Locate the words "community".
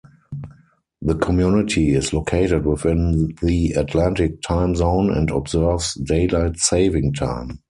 1.13-1.93